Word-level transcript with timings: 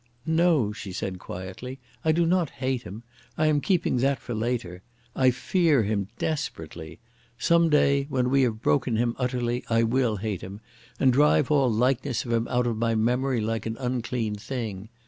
"No," 0.25 0.71
she 0.73 0.91
said 0.91 1.19
quietly. 1.19 1.77
"I 2.03 2.11
do 2.11 2.25
not 2.25 2.49
hate 2.49 2.81
him. 2.81 3.03
I 3.37 3.45
am 3.45 3.61
keeping 3.61 3.97
that 3.97 4.17
for 4.19 4.33
later. 4.33 4.81
I 5.15 5.29
fear 5.29 5.83
him 5.83 6.07
desperately. 6.17 6.97
Some 7.37 7.69
day 7.69 8.07
when 8.09 8.31
we 8.31 8.41
have 8.41 8.63
broken 8.63 8.95
him 8.95 9.13
utterly 9.19 9.63
I 9.69 9.83
will 9.83 10.15
hate 10.15 10.41
him, 10.41 10.59
and 10.99 11.13
drive 11.13 11.51
all 11.51 11.71
likeness 11.71 12.25
of 12.25 12.31
him 12.31 12.47
out 12.47 12.65
of 12.65 12.77
my 12.77 12.95
memory 12.95 13.41
like 13.41 13.67
an 13.67 13.77
unclean 13.77 14.33
thing. 14.33 14.89